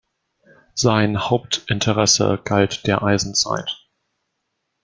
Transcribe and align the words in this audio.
Sein 0.73 1.29
Hauptinteresse 1.29 2.39
galt 2.43 2.87
der 2.87 3.03
Eisenzeit. 3.03 3.83